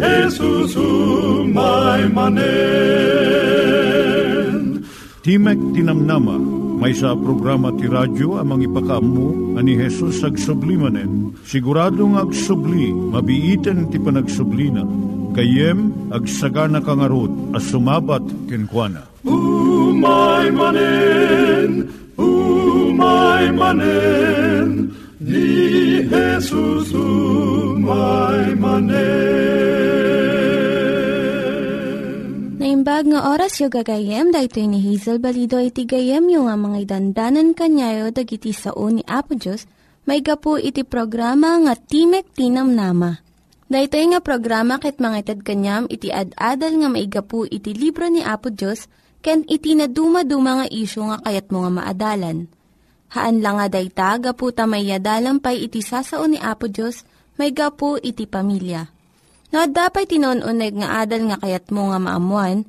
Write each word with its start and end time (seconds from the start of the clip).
ni 0.00 0.08
Jesus 0.08 0.72
umay 0.80 2.08
manen. 2.08 2.40
Timek 5.20 5.60
Tinamnama, 5.76 6.40
may 6.80 6.96
sa 6.96 7.12
programa 7.12 7.68
ti 7.76 7.84
radyo 7.84 8.40
amang 8.40 8.64
ipakaammo 8.64 9.60
ani 9.60 9.76
Hesus 9.76 10.24
ag 10.24 10.40
sublimanen. 10.40 11.36
Siguradong 11.44 12.16
ag 12.16 12.32
subli, 12.32 12.88
mabiiten 12.88 13.92
ti 13.92 14.00
panagsublina. 14.00 14.80
Kayem 15.36 15.92
ag 16.08 16.24
sagana 16.24 16.80
kangarot 16.80 17.52
as 17.52 17.68
sumabat 17.68 18.24
kenkwana. 18.48 19.04
Umay 19.28 20.48
manen, 20.56 21.92
umay 22.16 23.52
manen, 23.52 24.96
ni 25.20 26.00
Jesus 26.08 26.96
umay 26.96 28.56
manen. 28.56 29.39
Naimbag 33.00 33.16
nga 33.16 33.32
oras 33.32 33.56
yung 33.64 33.72
gagayem, 33.72 34.28
dahil 34.28 34.68
ni 34.68 34.76
Hazel 34.84 35.24
Balido 35.24 35.56
iti 35.56 35.88
gayem 35.88 36.28
yung 36.28 36.52
nga 36.52 36.56
mga 36.60 36.84
dandanan 36.84 37.56
kanyayo 37.56 38.12
dagiti 38.12 38.52
sao 38.52 38.92
ni 38.92 39.00
Apo 39.08 39.40
Diyos, 39.40 39.64
may 40.04 40.20
gapu 40.20 40.60
iti 40.60 40.84
programa 40.84 41.56
nga 41.64 41.80
Timek 41.80 42.28
Tinam 42.36 42.76
Nama. 42.76 43.16
Dahito 43.72 43.96
nga 43.96 44.20
programa 44.20 44.76
ket 44.76 45.00
mga 45.00 45.16
itad 45.16 45.40
kanyam 45.40 45.88
iti 45.88 46.12
ad-adal 46.12 46.76
nga 46.76 46.92
maigapu 46.92 47.48
iti 47.48 47.72
libro 47.72 48.04
ni 48.04 48.20
Apo 48.20 48.52
Diyos, 48.52 48.84
ken 49.24 49.48
iti 49.48 49.72
na 49.72 49.88
dumaduma 49.88 50.60
nga 50.60 50.66
isyo 50.68 51.08
nga 51.08 51.24
kayat 51.24 51.48
mo 51.48 51.64
nga 51.64 51.72
maadalan. 51.72 52.52
Haan 53.16 53.40
lang 53.40 53.64
nga 53.64 53.80
dayta, 53.80 54.20
gapu 54.20 54.52
tamay 54.52 54.84
pay 55.40 55.56
iti 55.56 55.80
sasao 55.80 56.28
ni 56.28 56.36
Apo 56.36 56.68
Diyos, 56.68 57.08
may 57.40 57.48
gapu 57.56 57.96
iti 57.96 58.28
pamilya. 58.28 58.92
No, 59.56 59.64
dapat 59.64 60.12
tinon-uneg 60.12 60.84
nga 60.84 61.00
adal 61.00 61.32
nga 61.32 61.40
kayat 61.40 61.72
mo 61.72 61.88
nga 61.88 61.96
maamuan, 61.96 62.68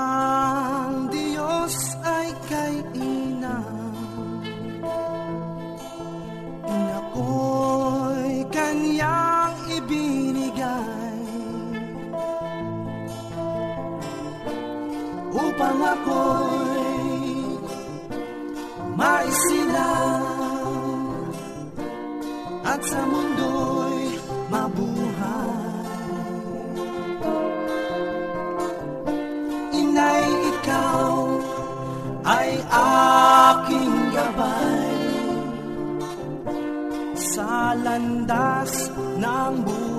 Ang 0.00 1.12
Diyos 1.12 1.76
ay 2.00 2.28
kay 2.48 2.74
Ina. 2.96 3.60
Ko'y 7.10 8.46
kanyang 8.48 9.56
ibinigay. 9.76 11.20
Upang 15.30 15.80
ako'y 15.84 17.28
maisilang 18.96 20.24
At 22.64 22.80
sa 22.86 23.02
mundo'y 23.04 23.39
landas 38.30 38.86
ng 39.18 39.54
buhay 39.66 39.89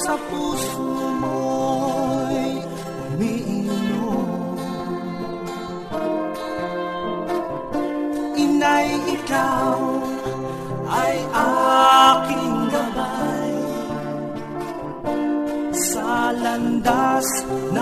sa 0.00 0.14
puso 0.16 0.88
mo'y 1.20 2.64
umiinom. 3.12 4.28
Inay, 8.40 8.88
ikaw 9.12 9.76
ay 10.88 11.16
aking 12.08 12.56
gabay 12.72 13.54
sa 15.76 16.32
landas 16.40 17.28
ng 17.76 17.81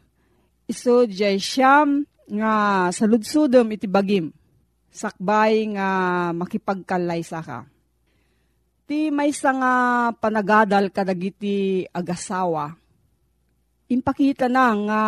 iso 0.71 1.03
jay 1.05 1.35
siyam 1.35 2.07
nga 2.31 2.87
saludsudom 2.95 3.67
iti 3.75 3.91
bagim. 3.91 4.31
Sakbay 4.91 5.75
nga 5.75 5.89
makipagkalay 6.31 7.21
sa 7.23 7.43
ka. 7.43 7.67
Ti 8.87 9.11
may 9.11 9.31
nga 9.31 9.73
panagadal 10.15 10.91
kadagiti 10.91 11.83
agasawa. 11.91 12.75
Impakita 13.91 14.47
na 14.47 14.67
nga 14.87 15.01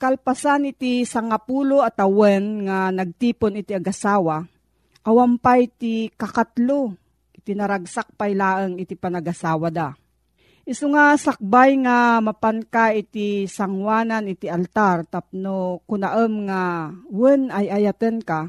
kalpasan 0.00 0.72
iti 0.72 1.04
sangapulo 1.04 1.84
at 1.84 2.00
awen 2.00 2.68
nga 2.68 2.88
nagtipon 2.92 3.60
iti 3.60 3.72
agasawa 3.72 4.44
awampay 5.04 5.68
ti 5.68 6.08
kakatlo, 6.16 6.96
iti 7.36 7.52
naragsak 7.52 8.16
pay 8.16 8.32
laeng 8.32 8.80
iti 8.80 8.96
panagasawa 8.96 9.68
da. 9.68 9.92
Isu 10.64 10.96
nga 10.96 11.12
sakbay 11.20 11.76
nga 11.84 12.24
mapanka 12.24 12.88
iti 12.96 13.44
sangwanan 13.44 14.24
iti 14.32 14.48
altar 14.48 15.04
tapno 15.04 15.84
kunaem 15.84 16.48
nga 16.48 16.88
wen 17.12 17.52
ay 17.52 17.68
ayaten 17.68 18.24
ka, 18.24 18.48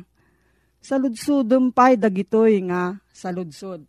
saludsudom 0.79 1.75
pay 1.75 1.99
dagitoy 1.99 2.63
nga 2.71 2.95
saludsud. 3.11 3.83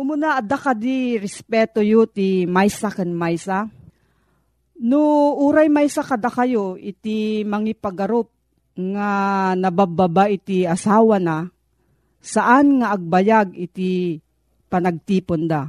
Umuna 0.00 0.40
adda 0.40 0.56
ka 0.56 0.72
di 0.72 1.20
respeto 1.20 1.84
yu 1.84 2.08
ti 2.08 2.48
maysa 2.48 2.88
ken 2.88 3.12
maysa. 3.12 3.68
No 4.80 5.36
uray 5.44 5.68
maysa 5.68 6.00
kada 6.00 6.32
kayo 6.32 6.80
iti 6.80 7.44
mangipagarup 7.44 8.32
nga 8.80 9.10
nabababa 9.60 10.32
iti 10.32 10.64
asawa 10.64 11.20
na, 11.20 11.52
saan 12.24 12.80
nga 12.80 12.96
agbayag 12.96 13.52
iti 13.60 14.16
panagtipon 14.72 15.44
da. 15.44 15.68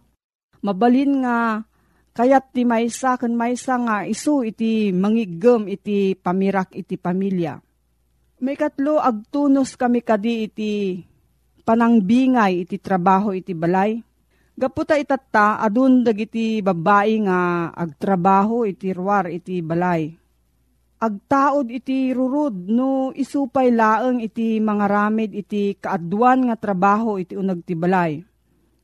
mabalin 0.61 1.25
nga 1.25 1.65
kayat 2.13 2.53
ti 2.53 2.65
maysa 2.65 3.17
ken 3.17 3.37
maysa 3.37 3.77
nga 3.81 3.97
isu 4.05 4.47
iti 4.47 4.89
mangigem 4.95 5.67
iti 5.69 6.17
pamirak 6.17 6.73
iti 6.73 6.95
pamilya. 6.95 7.59
May 8.41 8.57
katlo 8.57 8.97
agtunos 8.97 9.77
kami 9.77 10.01
kadi 10.01 10.49
iti 10.49 10.71
panangbingay 11.61 12.65
iti 12.65 12.81
trabaho 12.81 13.37
iti 13.37 13.53
balay. 13.53 14.01
Gaputa 14.57 14.97
itatta 14.97 15.61
adun 15.61 16.01
dagiti 16.05 16.61
babae 16.61 17.13
nga 17.25 17.69
agtrabaho 17.73 18.65
iti 18.65 18.93
ruwar 18.93 19.29
iti 19.29 19.61
balay 19.61 20.21
agtaod 21.01 21.73
iti 21.73 22.13
rurud 22.13 22.69
no 22.69 23.09
isupay 23.17 23.73
laeng 23.73 24.21
iti 24.21 24.61
mga 24.61 24.85
ramid 24.85 25.33
iti 25.33 25.73
kaadwan 25.81 26.45
nga 26.47 26.55
trabaho 26.61 27.17
iti 27.17 27.33
unag 27.33 27.65
ti 27.65 27.73
balay. 27.73 28.21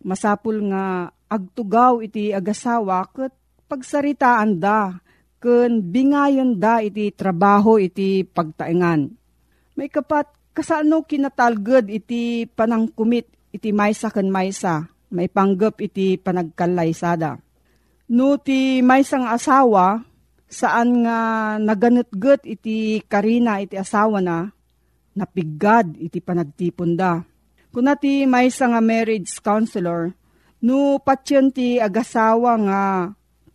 Masapul 0.01 0.65
nga 0.73 1.13
agtugaw 1.27 1.99
iti 2.03 2.31
agasawa 2.31 3.07
ket 3.11 3.35
pagsaritaan 3.67 4.59
da 4.59 4.97
ken 5.37 5.83
bingayon 5.93 6.57
da 6.57 6.81
iti 6.81 7.13
trabaho 7.13 7.77
iti 7.77 8.25
pagtaengan. 8.25 9.11
May 9.77 9.91
kapat 9.91 10.27
kasano 10.55 11.05
kinatalged 11.05 11.91
iti 11.93 12.49
panangkumit 12.49 13.29
iti 13.53 13.69
maysa 13.69 14.09
ken 14.09 14.33
maysa 14.33 14.89
may 15.13 15.31
panggap 15.31 15.79
iti 15.79 16.19
panagkalaysada. 16.19 17.39
No 18.07 18.39
ti 18.39 18.79
maysang 18.79 19.27
asawa 19.27 19.99
saan 20.47 21.03
nga 21.03 21.19
naganutgut 21.59 22.47
iti 22.47 23.03
karina 23.03 23.59
iti 23.59 23.75
asawa 23.75 24.23
na, 24.23 24.47
napiggad 25.11 25.99
iti 25.99 26.23
panagtipon 26.23 26.95
da. 26.95 27.19
Kuna 27.67 27.99
ti 27.99 28.23
may 28.23 28.47
nga 28.47 28.79
marriage 28.79 29.37
counselor, 29.43 30.15
no 30.65 30.97
patyon 31.01 31.53
ti 31.53 31.77
agasawa 31.77 32.51
nga 32.65 32.81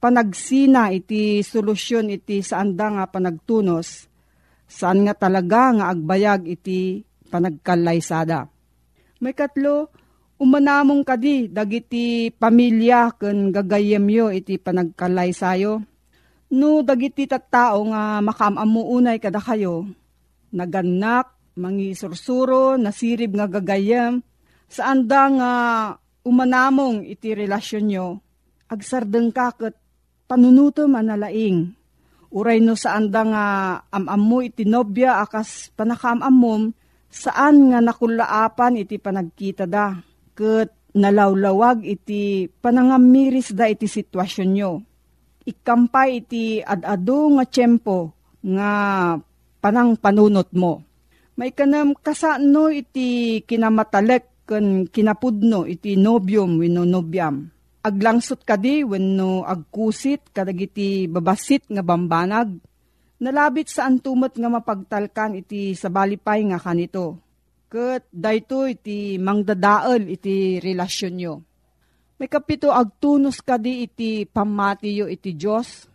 panagsina 0.03 0.91
iti 0.91 1.43
solusyon 1.43 2.11
iti 2.11 2.43
saan 2.43 2.75
da 2.75 2.91
nga 2.91 3.05
panagtunos, 3.07 4.13
Saan 4.73 5.05
nga 5.05 5.13
talaga 5.13 5.69
nga 5.77 5.93
agbayag 5.93 6.49
iti 6.49 7.05
panagkalaysada. 7.29 8.49
May 9.21 9.37
katlo, 9.37 9.93
umanamong 10.41 11.05
kadi 11.05 11.53
dagiti 11.53 12.33
pamilya 12.33 13.13
ken 13.21 13.53
gagayemyo 13.53 14.33
iti 14.33 14.57
panagkalaysayo. 14.57 15.85
No 16.57 16.81
dagiti 16.81 17.29
tattao 17.29 17.85
nga 17.93 18.25
makamamuunay 18.25 19.21
kada 19.21 19.41
kayo, 19.45 19.89
naganak, 20.57 21.37
mangisursuro, 21.57 22.81
nasirib 22.81 23.37
nga 23.37 23.49
gagayem, 23.49 24.25
saan 24.73 25.05
da 25.05 25.29
nga 25.29 25.53
umanamong 26.23 27.07
iti 27.07 27.35
relasyon 27.35 27.85
nyo, 27.87 28.07
agsardeng 28.71 29.31
ka 29.35 29.55
kat 29.55 29.75
panunuto 30.31 30.87
manalaing. 30.87 31.75
Uray 32.33 32.65
no 32.65 32.73
saan 32.73 33.13
da 33.13 33.23
nga 33.29 33.45
amam 33.93 34.23
mo 34.25 34.39
iti 34.41 34.65
nobya 34.65 35.21
akas 35.21 35.69
panakaamam 35.77 36.33
mo, 36.33 36.55
saan 37.13 37.69
nga 37.69 37.85
nakulaapan 37.85 38.81
iti 38.81 38.97
panagkita 38.97 39.69
da 39.69 40.01
ket 40.33 40.73
nalawlawag 40.97 41.85
iti 41.85 42.49
panangamiris 42.49 43.53
da 43.53 43.69
iti 43.69 43.85
sitwasyon 43.85 44.51
nyo. 44.57 44.81
Ikampay 45.45 46.25
iti 46.25 46.65
adado 46.65 47.37
nga 47.37 47.45
tiyempo 47.45 48.17
nga 48.41 48.71
panang 49.61 50.01
panunot 50.01 50.49
mo. 50.57 50.81
May 51.37 51.53
kanam 51.53 51.93
kasano 51.97 52.73
iti 52.73 53.41
kinamatalek 53.45 54.32
ken 54.47 54.87
kinapudno 54.91 55.65
iti 55.67 55.99
nobium 55.99 56.59
wenno 56.59 56.83
nobyam. 56.87 57.49
Aglangsot 57.83 58.47
kadi 58.47 58.87
wenno 58.87 59.43
agkusit 59.43 60.31
kadagiti 60.31 61.11
babasit 61.11 61.67
nga 61.67 61.83
bambanag. 61.83 62.55
Nalabit 63.23 63.71
sa 63.71 63.87
antumot 63.87 64.35
nga 64.35 64.51
mapagtalkan 64.51 65.39
iti 65.39 65.75
sabalipay 65.79 66.47
nga 66.51 66.59
kanito 66.59 67.33
ket 67.73 68.05
dayto 68.13 68.69
iti 68.69 69.17
mangdadael 69.17 70.05
iti 70.13 70.61
relasyon 70.61 71.15
nyo. 71.17 71.35
May 72.21 72.29
kapito 72.29 72.69
agtunos 72.69 73.41
kadi 73.41 73.89
iti 73.89 74.29
pamatiyo 74.29 75.09
iti 75.09 75.33
Dios. 75.33 75.89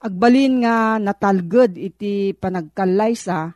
Agbalin 0.00 0.64
nga 0.64 0.96
natalged 0.96 1.76
iti 1.76 2.32
panagkalaysa 2.32 3.52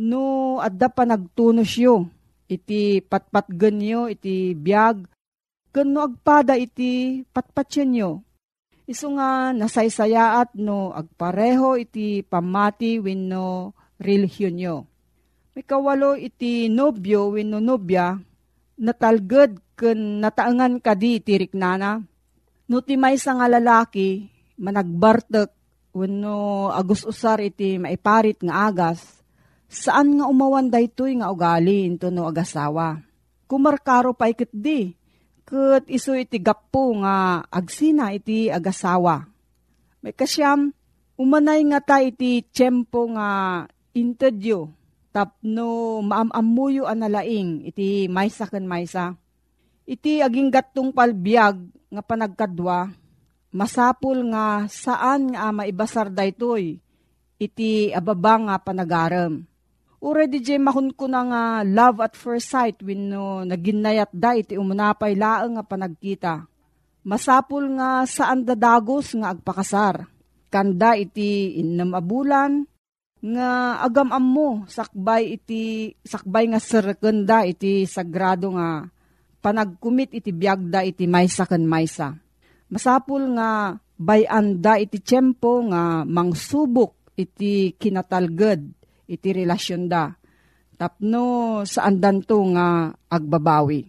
no 0.00 0.56
adda 0.64 0.88
panagtunos 0.88 1.76
yo 1.76 2.08
iti 2.50 3.00
patpatgen 3.04 3.80
yo 3.80 4.06
iti 4.10 4.52
biag 4.52 5.08
ken 5.74 5.88
no 5.90 6.06
agpada 6.06 6.54
iti 6.54 7.22
patpatyen 7.34 7.90
yo. 7.94 8.10
Isu 8.84 9.16
nga 9.16 9.56
nasaysayaat 9.56 10.60
no 10.60 10.92
agpareho 10.92 11.80
iti 11.80 12.20
pamati 12.20 13.00
wenno 13.00 13.72
relihiyon 13.96 14.56
yo 14.60 14.76
may 15.54 15.62
kawalo 15.62 16.18
iti 16.18 16.66
nobyo 16.66 17.30
wenno 17.30 17.62
nobya, 17.62 18.18
natalged 18.82 19.62
ken 19.78 20.18
nataangan 20.18 20.82
kadi 20.82 21.22
iti 21.22 21.38
riknana. 21.38 22.02
No 22.66 22.82
ti 22.82 22.98
may 22.98 23.14
nga 23.14 23.46
lalaki, 23.46 24.26
managbartek 24.58 25.54
wenno 25.94 26.74
agus 26.74 27.06
usar 27.06 27.38
iti 27.38 27.78
maiparit 27.78 28.42
nga 28.42 28.66
agas, 28.66 29.22
saan 29.74 30.22
nga 30.22 30.30
umawan 30.30 30.70
daytoy 30.70 31.18
nga 31.18 31.34
ugali 31.34 31.90
into 31.90 32.14
no 32.14 32.30
agasawa. 32.30 33.02
Kumarkaro 33.50 34.14
pa 34.14 34.30
ikit 34.30 34.54
di, 34.54 34.94
ket 35.42 35.84
iso 35.90 36.14
iti 36.14 36.38
gappo 36.38 36.94
nga 37.02 37.42
agsina 37.50 38.14
iti 38.14 38.46
agasawa. 38.48 39.26
May 40.00 40.14
kasyam, 40.14 40.70
umanay 41.18 41.60
nga 41.66 41.82
ta 41.82 41.98
iti 42.00 42.46
tiyempo 42.46 43.10
nga 43.18 43.28
intedyo 43.92 44.70
tapno 45.14 46.02
maamamuyo 46.02 46.90
analaing 46.90 47.66
iti 47.66 48.06
maysa 48.10 48.50
ken 48.50 48.66
maysa. 48.66 49.14
Iti 49.86 50.18
aging 50.24 50.48
gatong 50.48 50.90
palbiag 50.90 51.60
nga 51.92 52.02
panagkadwa, 52.02 52.90
masapul 53.54 54.26
nga 54.32 54.66
saan 54.66 55.34
nga 55.34 55.54
maibasar 55.54 56.10
daytoy 56.10 56.80
iti 57.38 57.92
ababa 57.92 58.34
nga 58.40 58.54
panagarem. 58.58 59.53
Ure 60.04 60.28
di 60.28 60.44
jay 60.44 60.60
mahun 60.60 60.92
ko 60.92 61.08
na 61.08 61.24
nga 61.24 61.42
love 61.64 62.04
at 62.04 62.12
first 62.12 62.52
sight 62.52 62.76
wenno 62.84 63.40
naginayat 63.48 64.12
da 64.12 64.36
iti 64.36 64.52
umunapay 64.52 65.16
laeng 65.16 65.56
nga 65.56 65.64
panagkita. 65.64 66.44
Masapul 67.08 67.80
nga 67.80 68.04
saan 68.04 68.44
dadagos 68.44 69.16
nga 69.16 69.32
agpakasar. 69.32 70.04
Kanda 70.52 70.92
iti 71.00 71.56
innam 71.56 71.96
abulan, 71.96 72.68
nga 73.24 73.80
agam 73.80 74.12
mo 74.20 74.68
sakbay 74.68 75.40
iti 75.40 75.96
sakbay 76.04 76.52
nga 76.52 76.60
serkenda 76.60 77.48
iti 77.48 77.88
sagrado 77.88 78.52
nga 78.52 78.84
panagkumit 79.40 80.12
iti 80.12 80.36
biagda 80.36 80.84
iti 80.84 81.08
maysa 81.08 81.48
ken 81.48 81.64
maysa. 81.64 82.12
Masapul 82.68 83.40
nga 83.40 83.80
bayanda 83.96 84.76
iti 84.76 85.00
tiyempo 85.00 85.64
nga 85.72 86.04
mangsubok 86.04 87.16
iti 87.16 87.72
kinatalged 87.80 88.83
iti 89.08 89.32
relasyon 89.32 89.88
da. 89.88 90.12
Tapno 90.74 91.62
saan 91.62 92.02
danto 92.02 92.42
nga 92.52 92.90
agbabawi. 92.90 93.86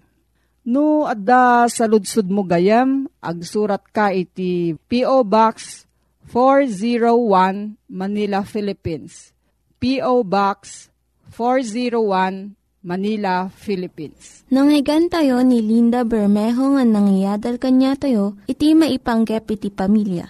No, 0.65 1.05
adda 1.05 1.69
sa 1.69 1.85
ludsud 1.85 2.25
mo 2.29 2.41
gayam, 2.41 3.05
agsurat 3.21 3.85
ka 3.93 4.09
iti 4.09 4.73
P.O. 4.89 5.21
Box 5.21 5.85
401 6.33 7.77
Manila, 7.85 8.41
Philippines. 8.41 9.29
P.O. 9.77 10.25
Box 10.25 10.89
401 11.37 12.57
Manila, 12.85 13.49
Philippines. 13.49 14.45
Nangyigan 14.53 15.09
tayo 15.09 15.41
ni 15.41 15.61
Linda 15.61 16.05
Bermejo 16.05 16.77
nga 16.77 16.85
nangyadal 16.85 17.57
kanya 17.57 17.97
tayo, 17.97 18.37
iti 18.45 18.77
maipanggep 18.77 19.45
iti 19.57 19.69
pamilya. 19.73 20.29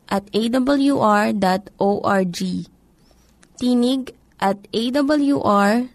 at 0.11 0.27
awr.org. 0.35 1.39
Tinig 3.55 4.11
at 4.41 4.59
awr.org 4.75 5.87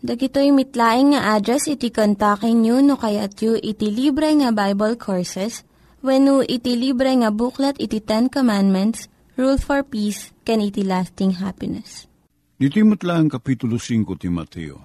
Dagitoy 0.00 0.48
mitlaing 0.56 1.12
nga 1.12 1.36
address 1.36 1.68
iti 1.68 1.92
kontakin 1.92 2.64
nyo 2.64 2.80
no 2.80 2.96
kayat 2.96 3.36
yu 3.44 3.60
iti 3.60 3.92
libre 3.92 4.32
nga 4.32 4.48
Bible 4.48 4.96
Courses 4.96 5.60
when 6.00 6.24
no 6.24 6.40
iti 6.40 6.72
libre 6.72 7.12
nga 7.20 7.28
buklat 7.28 7.76
iti 7.76 8.00
Ten 8.00 8.32
Commandments, 8.32 9.12
Rule 9.36 9.60
for 9.60 9.84
Peace, 9.84 10.32
can 10.48 10.64
iti 10.64 10.80
lasting 10.80 11.36
happiness. 11.44 12.08
Iti 12.56 12.80
matlaang 12.80 13.28
Kapitulo 13.28 13.76
5 13.76 14.16
ti 14.16 14.32
Mateo, 14.32 14.80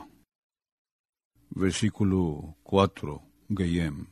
versikulo 1.55 2.51
4, 2.67 3.55
gayem. 3.55 4.11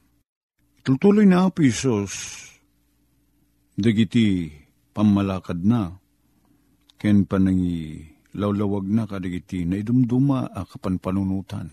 Tutuloy 0.88 1.27
na 1.27 1.51
pisos, 1.51 2.48
dagiti 3.74 4.50
pamalakad 4.94 5.65
na, 5.65 5.98
ken 7.01 7.25
panangi 7.25 8.00
lawlawag 8.34 8.86
na 8.89 9.03
kadigiti 9.06 9.65
na 9.65 9.77
idumduma 9.77 10.50
a 10.50 10.65
kapan 10.65 10.98
panunutan. 10.98 11.70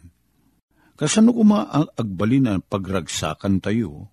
Kasano 0.96 1.32
kuma 1.32 1.64
agbalin 1.96 2.50
ang 2.50 2.60
pagragsakan 2.60 3.64
tayo, 3.64 4.12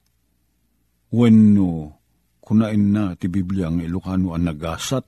when 1.12 1.52
no, 1.52 2.00
kunain 2.40 2.96
na 2.96 3.12
ti 3.20 3.28
Biblia 3.28 3.68
ang 3.68 3.84
Ilocano 3.84 4.32
ang 4.32 4.48
nagasat, 4.48 5.04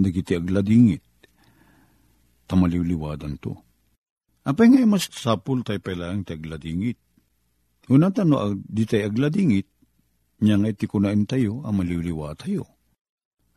nagiti 0.00 0.32
agladingit, 0.32 1.04
tamaliwliwadan 2.48 3.36
to. 3.36 3.52
Apay 4.48 4.72
nga 4.72 4.88
mas 4.88 5.12
sapul 5.12 5.60
tayo 5.60 5.76
pala 5.84 6.16
ti 6.24 6.32
agladingit. 6.32 6.96
Unatan 7.92 8.32
di 8.64 8.88
tayo 8.88 9.12
agladingit, 9.12 9.68
niya 10.40 10.60
nga 10.60 10.68
iti 10.72 10.88
kunain 10.88 11.24
tayo, 11.28 11.64
ang 11.64 11.80
maliwliwa 11.80 12.34
tayo. 12.36 12.64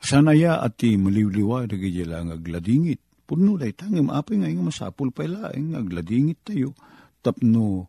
Sanaya 0.03 0.59
at 0.59 0.79
ti 0.79 0.99
maliwliwa, 0.99 1.67
nagigil 1.67 2.11
ang 2.11 2.35
agladingit 2.35 2.99
Puno 3.23 3.55
day 3.55 3.71
tangim 3.71 4.11
apay 4.11 4.35
nga 4.35 4.51
nga 4.51 4.67
masapul 4.67 5.15
pa 5.15 5.23
ilaing 5.23 5.79
agladingit 5.79 6.43
tayo 6.43 6.75
tapno 7.23 7.87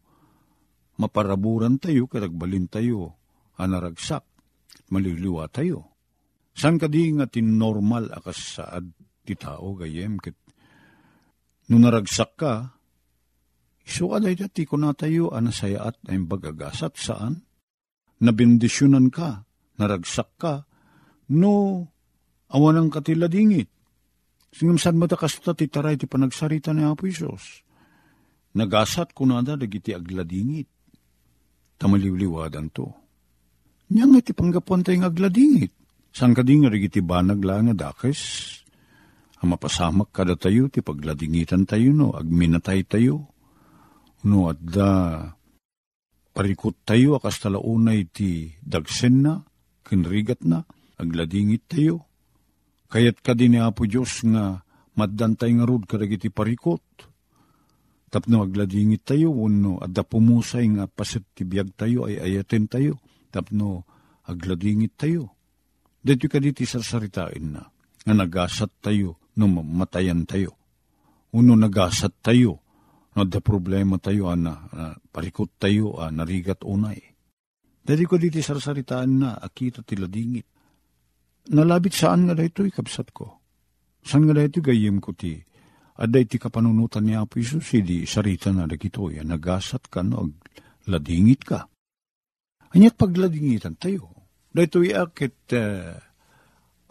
maparaburan 0.94 1.82
tayo 1.82 2.06
karagbalin 2.06 2.70
tayo 2.70 3.18
anaragsak 3.58 4.22
maliliwa 4.94 5.50
tayo. 5.50 5.90
San 6.54 6.78
ka 6.78 6.86
di 6.86 7.10
nga 7.18 7.26
tinormal 7.26 8.14
akas 8.14 8.62
saad 8.62 8.94
ti 9.26 9.34
tao 9.34 9.74
gayem 9.74 10.22
ket 10.22 10.38
No 11.64 11.80
naragsak 11.80 12.36
ka, 12.36 12.76
iso 13.88 14.12
aday 14.12 14.36
dati 14.36 14.68
ko 14.68 14.76
natayo 14.76 15.32
anasayaat 15.32 15.96
ay 16.12 16.20
bagagasat 16.20 16.92
saan? 17.00 17.40
Nabindisyonan 18.24 19.12
ka, 19.12 19.44
naragsak 19.76 20.30
ka, 20.40 20.64
no 21.36 21.84
awan 22.48 22.80
ang 22.80 22.88
katila 22.88 23.28
dingit. 23.28 23.68
Singam 24.54 24.80
saan 24.80 24.96
mo 24.96 25.04
takasta 25.04 25.52
ti 25.52 25.68
taray 25.68 26.00
ti 26.00 26.08
panagsarita 26.08 26.72
ni 26.72 26.86
Apo 26.86 27.04
Isos. 27.04 27.60
Nagasat 28.54 29.10
ko 29.12 29.26
na 29.26 29.42
da 29.42 29.58
dagiti 29.58 29.90
agladingit. 29.90 30.70
Tamaliwliwadan 31.74 32.70
to. 32.70 32.86
Nya 33.90 34.06
nga 34.06 34.22
ti 34.22 34.30
panggapuan 34.30 34.86
tayong 34.86 35.10
agladingit. 35.10 35.74
San 36.14 36.30
ka 36.30 36.46
di 36.46 36.62
nga 36.62 36.70
rigiti 36.70 37.02
banag 37.02 37.42
lang 37.42 37.74
dakes? 37.74 38.20
Ang 39.42 39.58
mapasamak 39.58 40.14
kada 40.14 40.38
tayo, 40.38 40.70
ti 40.70 40.80
pagladingitan 40.80 41.66
tayo, 41.66 41.90
no, 41.90 42.14
agminatay 42.14 42.86
tayo. 42.86 43.28
No, 44.24 44.48
at 44.48 44.62
da, 44.62 44.88
parikot 46.34 46.74
tayo, 46.82 47.14
akas 47.16 47.38
talaunay 47.46 48.10
ti 48.10 48.50
dagsen 48.58 49.22
na, 49.22 49.46
kinrigat 49.86 50.42
na, 50.42 50.66
agladingit 50.98 51.70
tayo. 51.70 52.10
Kayat 52.90 53.22
ka 53.22 53.38
din 53.38 53.54
ni 53.54 53.58
Apo 53.62 53.86
Diyos 53.86 54.26
nga, 54.26 54.66
maddantay 54.98 55.54
nga 55.54 55.64
rod 55.64 55.86
kadagiti 55.86 56.34
parikot. 56.34 56.82
Tapno 58.10 58.42
agladingit 58.42 59.06
tayo, 59.06 59.30
uno, 59.30 59.78
at 59.78 59.94
da 59.94 60.02
pumusay 60.02 60.66
nga 60.74 60.90
pasit 60.90 61.22
ti 61.38 61.46
biyag 61.46 61.78
tayo, 61.78 62.10
ay 62.10 62.18
ayaten 62.18 62.66
tayo. 62.66 62.98
Tapno 63.30 63.86
agladingit 64.26 64.98
tayo. 64.98 65.34
Dito 66.04 66.26
ka 66.26 66.42
diti 66.42 66.66
sarsaritain 66.66 67.46
na, 67.54 67.62
nga 68.04 68.14
nagasat 68.14 68.70
tayo, 68.82 69.16
no 69.38 69.48
matayan 69.48 70.26
tayo. 70.26 70.58
Uno 71.34 71.56
nagasat 71.58 72.14
tayo, 72.22 72.63
no 73.14 73.24
da 73.24 73.38
problema 73.40 73.98
tayo, 74.02 74.30
ana, 74.30 74.54
uh, 74.74 74.94
parikot 75.10 75.54
tayo, 75.58 75.94
uh, 75.98 76.10
narigat 76.10 76.66
unay. 76.66 76.98
Dali 77.84 78.04
ko 78.08 78.16
diti 78.16 78.40
sarsaritaan 78.40 79.10
na, 79.20 79.30
akita 79.38 79.84
tila 79.84 80.08
dingit. 80.08 80.48
Nalabit 81.52 81.92
saan 81.92 82.24
nga 82.24 82.34
dito 82.34 82.64
ikabsat 82.64 83.08
ko? 83.12 83.26
Saan 84.00 84.24
nga 84.24 84.34
dito 84.34 84.64
gayim 84.64 84.98
ko 85.04 85.12
ti? 85.12 85.36
Aday 85.94 86.26
ti 86.26 86.42
kapanunutan 86.42 87.06
ni 87.06 87.14
Apo 87.14 87.38
Isus, 87.38 87.70
hindi 87.70 88.02
sarita 88.08 88.50
na 88.50 88.66
dagito, 88.66 89.12
ya 89.12 89.22
nagasat 89.22 89.86
ka 89.86 90.02
no, 90.02 90.42
ladingit 90.90 91.46
ka. 91.46 91.70
Anyat 92.74 92.98
pagladingitan 92.98 93.78
tayo. 93.78 94.10
Dito 94.50 94.82
akit 94.82 95.54
uh, 95.54 95.94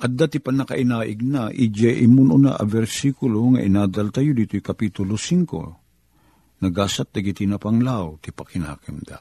at 0.03 0.11
dati 0.13 0.39
pa 0.39 0.51
nakainaig 0.51 1.19
na, 1.23 1.51
ije 1.51 1.91
imuno 2.03 2.35
na 2.39 2.51
a 2.55 2.63
versikulo 2.63 3.43
nga 3.55 3.61
inadal 3.63 4.11
tayo 4.11 4.31
dito 4.31 4.55
kapitulo 4.63 5.19
5. 5.19 5.82
Nagasat 6.63 7.11
dagiti 7.11 7.43
na 7.43 7.59
panglaw, 7.59 8.23
ti 8.23 8.31
pakinakim 8.31 9.03
da. 9.03 9.19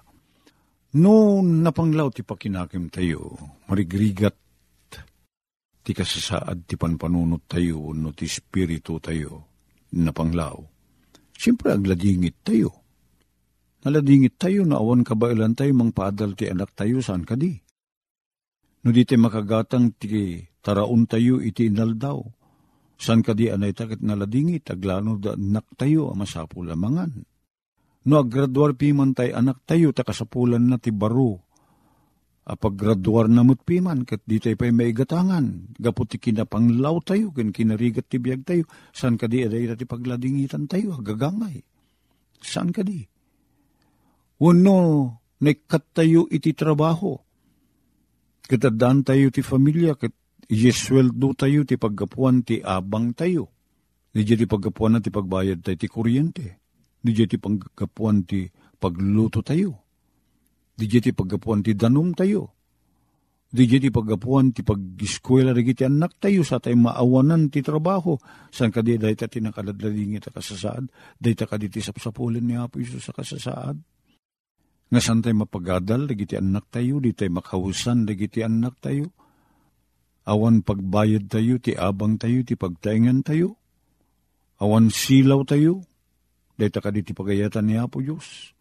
No 0.94 1.42
napanglaw 1.42 2.14
ti 2.14 2.22
pakinakim 2.22 2.86
tayo, 2.86 3.34
marigrigat 3.66 4.38
ti 5.82 5.90
kasasaad 5.90 6.62
ti 6.70 6.78
panpanunot 6.78 7.50
tayo, 7.50 7.90
no 7.90 8.14
ti 8.14 8.30
spirito 8.30 9.02
tayo, 9.02 9.50
napanglaw. 9.98 10.54
Siyempre 11.34 11.74
agladingit 11.74 12.46
tayo. 12.46 12.70
Naladingit 13.82 14.38
tayo 14.38 14.62
na 14.62 14.78
awan 14.78 15.02
kabailan 15.02 15.58
tayo 15.58 15.74
mang 15.74 15.90
paadal 15.90 16.38
ti 16.38 16.46
anak 16.46 16.70
tayo 16.78 17.02
saan 17.02 17.26
ka 17.26 17.34
di. 17.34 17.50
No 18.86 18.94
di 18.94 19.02
tayo 19.02 19.26
makagatang 19.26 19.98
ti 19.98 20.38
taraon 20.62 21.10
tayo 21.10 21.42
iti 21.42 21.66
inaldaw. 21.66 22.22
San 22.94 23.26
ka 23.26 23.34
di 23.34 23.50
anay 23.50 23.74
takit 23.74 23.98
naladingit, 23.98 24.70
aglano 24.70 25.18
da 25.18 25.34
anak 25.34 25.74
tayo, 25.74 26.14
amasapo 26.14 26.62
lamangan. 26.62 27.31
No 28.02 28.18
aggraduar 28.18 28.74
piman 28.74 29.14
tay 29.14 29.30
anak 29.30 29.62
tayo, 29.62 29.94
takasapulan 29.94 30.66
na 30.66 30.78
ti 30.78 30.90
baro. 30.90 31.38
Apaggraduar 32.42 33.30
namut 33.30 33.62
piman, 33.62 34.02
kat 34.02 34.26
di 34.26 34.42
tayo 34.42 34.58
pa'y 34.58 34.74
maigatangan. 34.74 35.78
Gapot 35.78 36.10
ti 36.10 36.18
kinapanglaw 36.18 36.98
tayo, 37.06 37.30
kin 37.30 37.54
kinarigat 37.54 38.10
ti 38.10 38.18
biyag 38.18 38.42
tayo. 38.42 38.66
San 38.90 39.14
ka 39.14 39.30
di 39.30 39.46
aday 39.46 39.70
ti 39.78 39.86
pagladingitan 39.86 40.66
tayo, 40.66 40.98
gagangay. 40.98 41.62
San 42.42 42.74
ka 42.74 42.82
di? 42.82 43.06
Uno, 44.42 44.78
naikat 45.38 45.94
tayo 45.94 46.26
iti 46.26 46.50
trabaho. 46.50 47.14
Katadaan 48.42 49.06
tayo 49.06 49.30
ti 49.30 49.46
familia, 49.46 49.94
kat 49.94 50.10
Yesweldo 50.50 51.38
tayo 51.38 51.62
ti 51.62 51.78
paggapuan 51.78 52.42
ti 52.42 52.58
abang 52.58 53.14
tayo. 53.14 53.54
Di 54.10 54.26
ti 54.26 54.44
paggapuan 54.50 54.98
na 54.98 55.00
ti 55.00 55.14
pagbayad 55.14 55.62
tayo 55.62 55.78
ti 55.78 55.86
kuryente. 55.86 56.61
Di 57.02 57.26
ti 57.26 57.36
paggapuan 57.36 58.22
ti 58.22 58.46
pagluto 58.78 59.42
tayo. 59.42 59.70
Di 60.72 60.86
ti 60.86 61.10
paggapuan 61.10 61.66
ti 61.66 61.74
danum 61.74 62.14
tayo. 62.14 62.54
Di 63.52 63.68
ti 63.68 63.90
paggapuan 63.92 64.54
ti 64.54 64.64
pag-eskwela 64.64 65.52
rin 65.52 65.74
ti 65.74 65.84
anak 65.84 66.16
tayo 66.16 66.40
sa 66.46 66.62
tayo 66.62 66.78
maawanan 66.78 67.50
ti 67.50 67.60
trabaho. 67.60 68.16
San 68.48 68.70
ka 68.70 68.80
di 68.80 68.96
dahi 68.96 69.18
ta 69.18 69.26
tinakaladladingi 69.28 70.22
ta 70.22 70.30
kasasaad. 70.30 70.88
Dahi 71.18 71.34
ta 71.34 71.44
ka 71.44 71.58
di 71.58 71.68
ti 71.68 71.82
sapsapulin 71.82 72.46
ni 72.46 72.54
Apo 72.56 72.80
Isus 72.80 73.04
sa 73.04 73.12
kasasaad. 73.12 73.76
Nga 74.88 75.00
san 75.02 75.20
tayo 75.20 75.36
mapagadal, 75.42 76.08
dagiti 76.08 76.38
anak 76.38 76.70
tayo, 76.70 77.00
di 77.00 77.12
tayo 77.12 77.32
makahusan, 77.36 78.04
dagiti 78.04 78.44
anak 78.44 78.76
tayo 78.80 79.10
Awan 80.22 80.62
pagbayad 80.62 81.26
tayo, 81.26 81.58
ti 81.58 81.74
abang 81.74 82.14
tayo, 82.14 82.46
ti 82.46 82.54
pagtaingan 82.54 83.26
tayo. 83.26 83.58
Awan 84.62 84.86
silaw 84.94 85.42
tayo. 85.42 85.82
Dahita 86.62 86.78
ka 86.78 86.94
di 86.94 87.02
ti 87.02 87.10
pagayatan 87.10 87.66
ni 87.66 87.74
Apo 87.74 87.98
Diyos. 87.98 88.54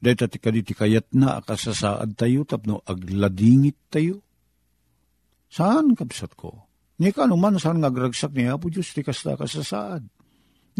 Dahita 0.00 0.24
ti 0.24 0.40
ka 0.40 0.48
di 0.48 0.64
ti 0.64 0.72
kayat 0.72 1.12
na 1.12 1.36
akasasaad 1.36 2.16
tayo, 2.16 2.48
tapno 2.48 2.80
agladingit 2.80 3.92
tayo. 3.92 4.24
Saan 5.52 5.92
kapsat 5.92 6.32
ko? 6.32 6.64
Ni 6.96 7.12
ka 7.12 7.28
naman 7.28 7.60
saan 7.60 7.84
ngagragsak 7.84 8.32
ni 8.32 8.48
Apo 8.48 8.72
Diyos 8.72 8.96
ti 8.96 9.04
kasta 9.04 9.36
kasasaad. 9.36 10.00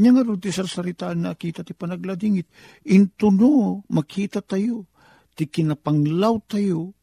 Nya 0.01 0.17
nga 0.17 0.25
ti 0.41 0.49
sarsaritaan 0.49 1.29
na 1.29 1.37
kita 1.37 1.61
ti 1.61 1.77
panagladingit. 1.77 2.49
Intuno, 2.89 3.85
makita 3.93 4.41
tayo. 4.41 4.89
Ti 5.37 5.45
kinapanglaw 5.45 6.41
tayo, 6.49 6.97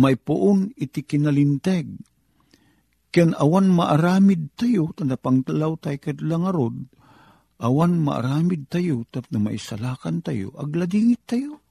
may 0.00 0.16
puon 0.16 0.72
iti 0.72 1.04
kinalinteg 1.04 2.00
Ken 3.14 3.30
awan 3.30 3.70
maaramid 3.70 4.58
tayo, 4.58 4.90
tanda 4.90 5.14
pangtalaw 5.14 5.78
tayo 5.78 6.02
kadlang 6.02 6.50
arod, 6.50 6.82
awan 7.64 8.04
maaramid 8.04 8.68
tayo, 8.68 9.08
tap 9.08 9.24
na 9.32 9.40
maisalakan 9.40 10.20
tayo, 10.20 10.52
agladingit 10.60 11.24
tayo. 11.24 11.64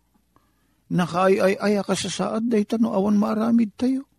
Nakaay-ay-ay 0.90 1.78
ka 1.86 1.94
sa 1.94 2.10
saad, 2.10 2.50
day 2.50 2.66
tano, 2.66 2.90
awan 2.98 3.18
maaramid 3.18 3.78
tayo. 3.78 4.10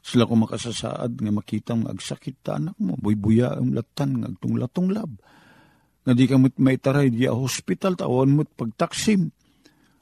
Sila 0.00 0.24
ko 0.24 0.32
makasasaad 0.32 1.20
nga 1.20 1.32
makitang 1.32 1.84
agsakit 1.84 2.40
ta 2.40 2.56
anak 2.56 2.76
mo, 2.80 2.96
buy-buya 2.96 3.60
ang 3.60 3.76
latan, 3.76 4.24
nga 4.24 4.32
agtong 4.32 4.88
lab. 4.88 5.12
Nga 6.08 6.12
di 6.16 6.24
ka 6.24 6.40
mo't 6.40 6.56
maitaray 6.56 7.12
di 7.12 7.28
a 7.28 7.36
hospital, 7.36 8.00
awan 8.00 8.32
mo't 8.32 8.48
pagtaksim. 8.56 9.28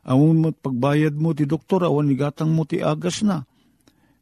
Awan 0.06 0.38
mo't 0.38 0.62
pagbayad 0.62 1.18
mo 1.18 1.34
ti 1.34 1.50
doktor, 1.50 1.82
awan 1.82 2.14
igatang 2.14 2.54
mo 2.54 2.62
ti 2.62 2.78
agas 2.78 3.26
na 3.26 3.42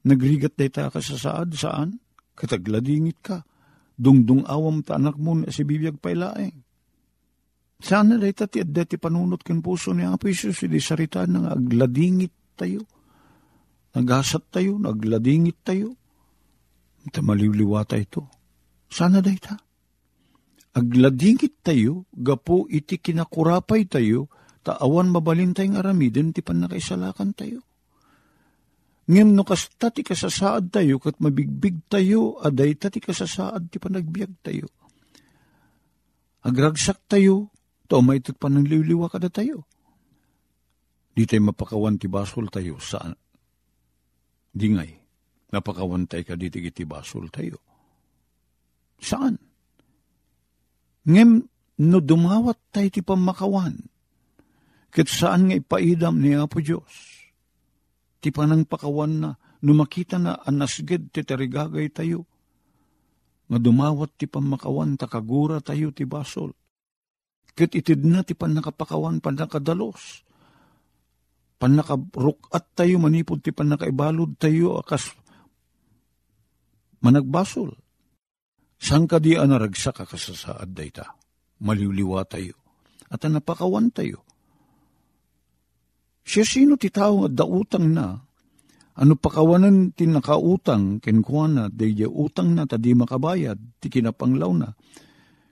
Nagrigat 0.07 0.55
day 0.55 0.71
ta 0.71 0.87
ka 0.87 1.03
sa 1.03 1.19
saad, 1.19 1.51
saan? 1.59 1.99
Katagladingit 2.38 3.19
ka. 3.27 3.42
Dungdung 3.97 4.45
awam 4.45 4.85
ta 4.85 5.01
anak 5.01 5.17
mo 5.17 5.33
na 5.33 5.49
si 5.49 5.65
bibiyag 5.65 5.97
pailaeng. 5.97 6.53
Sana 7.81 8.21
day 8.21 8.33
ta 8.37 8.45
ti 8.45 8.61
adda 8.61 8.85
ti 8.85 9.01
panunot 9.01 9.41
ken 9.41 9.65
puso 9.65 9.93
ni 9.93 10.05
Apo 10.05 10.29
Isus, 10.29 10.65
di 10.65 10.81
sarita 10.81 11.25
nang 11.25 11.49
agladingit 11.49 12.57
tayo. 12.57 12.85
Nagasat 13.97 14.53
tayo, 14.53 14.77
nagladingit 14.77 15.65
tayo. 15.65 15.97
Ita 17.05 17.25
maliliwata 17.25 17.97
ito. 17.97 18.29
Sana 18.89 19.25
day 19.25 19.37
ta. 19.41 19.57
Agladingit 20.77 21.65
tayo, 21.65 22.05
gapo 22.13 22.69
iti 22.69 23.01
kinakurapay 23.01 23.89
tayo, 23.89 24.29
taawan 24.61 25.09
mabalintay 25.09 25.73
ng 25.73 25.81
aramiden, 25.81 26.37
ti 26.37 26.45
panakaisalakan 26.45 27.33
tayo 27.33 27.65
Ngem 29.07 29.38
no 29.38 29.47
kas 29.47 29.71
tati 29.79 30.03
kasasaad 30.03 30.75
tayo, 30.75 30.99
kat 30.99 31.23
mabigbig 31.23 31.87
tayo, 31.87 32.42
aday 32.42 32.75
tati 32.75 32.99
kasasaad 32.99 33.71
ti 33.71 33.79
panagbiag 33.79 34.42
tayo. 34.42 34.66
Agragsak 36.42 37.07
tayo, 37.07 37.55
to 37.87 38.03
may 38.03 38.19
ito't 38.19 38.35
panangliliwa 38.35 39.07
kada 39.07 39.31
tayo. 39.31 39.62
Di 41.14 41.23
tayo 41.23 41.55
mapakawan 41.55 42.03
ti 42.03 42.11
basol 42.11 42.51
tayo 42.51 42.83
sa 42.83 43.14
dingay. 44.51 44.90
Napakawan 45.55 46.11
tayo 46.11 46.27
ka 46.27 46.35
di 46.35 46.51
ti 46.51 46.83
basol 46.83 47.31
tayo. 47.31 47.62
Saan? 48.99 49.38
Ngem 51.07 51.47
no 51.87 51.99
dumawat 52.03 52.75
tayo 52.75 52.90
ti 52.90 53.07
pamakawan, 53.07 53.79
kat 54.90 55.07
saan 55.07 55.47
nga 55.47 55.55
ipaidam 55.55 56.19
ni 56.19 56.35
Apo 56.35 56.59
Diyos 56.59 57.15
ti 58.27 58.35
panang 58.35 58.67
pakawan 58.67 59.23
na, 59.23 59.31
numakita 59.62 60.19
na 60.19 60.35
anasged 60.43 61.15
ti 61.15 61.23
tarigagay 61.23 61.95
tayo. 61.95 62.27
nga 63.47 63.62
dumawat 63.62 64.19
ti 64.19 64.27
pamakawan 64.27 64.99
takagura 64.99 65.62
tayo 65.62 65.95
ti 65.95 66.03
basol. 66.03 66.51
Ket 67.55 67.79
itid 67.79 68.03
na 68.03 68.27
ti 68.27 68.35
panakapakawan 68.35 69.23
panakadalos. 69.23 70.27
Panakarukat 71.62 72.75
tayo 72.75 72.99
manipod 72.99 73.47
ti 73.47 73.55
panakaibalod 73.55 74.35
tayo 74.35 74.83
akas 74.83 75.15
managbasol. 77.07 77.79
Sang 78.83 79.07
ka 79.07 79.23
di 79.23 79.39
anaragsak 79.39 80.03
kasasaad 80.03 80.75
dayta. 80.75 81.15
Maliwliwa 81.62 82.27
tayo. 82.27 82.59
At 83.07 83.23
napakawan 83.23 83.95
tayo. 83.95 84.27
Siya 86.27 86.43
sino 86.43 86.75
ti 86.75 86.91
tao 86.91 87.23
nga 87.23 87.31
dautang 87.31 87.87
na 87.95 88.27
ano 88.97 89.12
pakawanan 89.12 89.93
ti 89.93 90.09
nakautang, 90.09 91.05
kenkwana, 91.05 91.69
dayja 91.69 92.09
utang 92.09 92.57
na, 92.57 92.65
tadi 92.65 92.97
makabayad, 92.97 93.61
ti 93.77 93.93
kinapanglaw 93.93 94.51
na. 94.57 94.73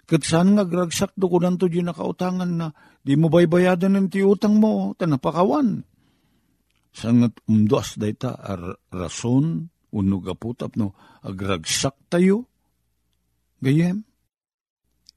Kat 0.09 0.25
saan 0.25 0.57
nga 0.57 0.65
gragsak 0.65 1.13
do 1.13 1.29
ko 1.29 1.45
nanto 1.45 1.69
di 1.69 1.85
nakautangan 1.85 2.49
na, 2.49 2.73
di 3.05 3.21
mo 3.21 3.29
baybayadan 3.29 4.01
ng 4.01 4.09
ti 4.09 4.25
utang 4.25 4.57
mo, 4.57 4.97
tanapakawan. 4.97 5.85
Sangat 6.89 7.37
umdos 7.45 8.01
dayta 8.01 8.33
ar 8.33 8.81
rason, 8.89 9.69
uno 9.93 10.17
gaputap 10.25 10.81
no, 10.81 10.97
agragsak 11.21 12.01
tayo. 12.09 12.49
Gayem, 13.61 14.09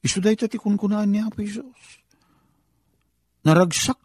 iso 0.04 0.20
dayta 0.20 0.52
ti 0.52 0.60
kunkunaan 0.60 1.08
niya 1.08 1.32
po 1.32 1.40
Isos. 1.40 2.04
Naragsak, 3.48 3.96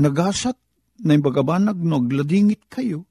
nagasat, 0.00 0.56
na 1.04 1.12
imbagabanag 1.16 1.76
no, 1.80 2.00
agladingit 2.00 2.68
kayo 2.72 3.04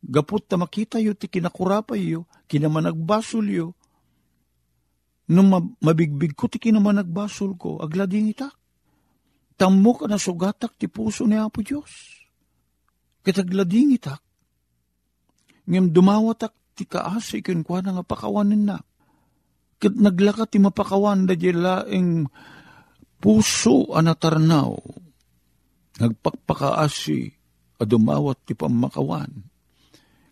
Gapot 0.00 0.40
ta 0.48 0.56
makita 0.56 0.96
yo, 0.96 1.12
ti 1.12 1.28
kinakurapay 1.28 2.16
yo, 2.16 2.24
kinamanagbasol 2.48 3.46
yo. 3.52 3.66
Nung 5.30 5.76
mabigbig 5.78 6.32
ko, 6.32 6.48
ti 6.48 6.56
kinamanagbasol 6.56 7.54
ko, 7.60 7.78
aglading 7.84 8.32
itak. 8.32 8.56
Tammo 9.60 9.92
ka 9.92 10.08
na 10.08 10.16
sugatak 10.16 10.80
ti 10.80 10.88
puso 10.88 11.28
ni 11.28 11.36
Apo 11.36 11.60
Diyos. 11.60 11.92
Kitaglading 13.20 13.92
itak. 13.92 14.24
Ngem 15.68 15.92
dumawatak 15.92 16.56
ti 16.72 16.88
kaasi 16.88 17.44
kinkwa 17.44 17.84
na 17.84 18.00
nga 18.00 18.04
pakawanin 18.08 18.64
na. 18.72 18.80
Kat 19.76 19.92
naglaka 19.92 20.48
ti 20.48 20.56
mapakawan 20.56 21.28
da 21.28 21.36
laing 21.36 22.24
puso 23.20 23.92
anatarnaw. 23.92 24.72
Nagpakpakaasi 26.00 27.20
adumawat 27.80 28.40
ti 28.48 28.56
pamakawan 28.56 29.50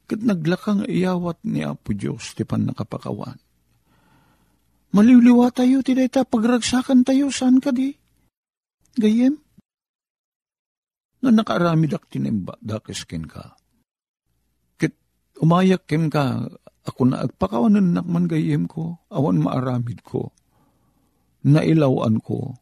Kat 0.08 0.24
naglakang 0.24 0.88
iyawat 0.88 1.44
ni 1.44 1.60
Apo 1.60 1.92
Diyos, 1.92 2.32
ti 2.32 2.40
nakapakawan. 2.40 3.36
Maliliwa 4.96 5.52
tayo, 5.52 5.84
ti 5.84 5.92
dayta, 5.92 6.24
pagragsakan 6.24 7.04
tayo, 7.04 7.28
saan 7.28 7.60
ka 7.60 7.68
di? 7.68 7.92
Gayem? 8.96 9.36
Na 11.20 11.28
nakarami 11.28 11.92
dak 11.92 12.08
tinimba, 12.08 12.56
dakis 12.64 13.04
ken 13.04 13.28
ka. 13.28 13.52
Kit 14.80 14.96
umayak 15.44 15.84
ken 15.84 16.08
ka, 16.08 16.40
ako 16.88 17.00
na 17.04 17.28
agpakawanan 17.28 17.92
nakman 17.92 18.24
gayem 18.24 18.64
ko, 18.64 19.04
awan 19.12 19.44
maaramid 19.44 20.00
ko. 20.00 20.32
Nailawan 21.44 22.16
ko, 22.24 22.56